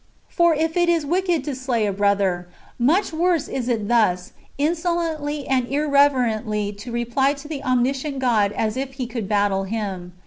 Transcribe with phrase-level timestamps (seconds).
[0.29, 5.45] For if it is wicked to slay a brother, much worse is it thus insolently
[5.47, 10.13] and irreverently to reply to the omniscient God as if he could bafile Him.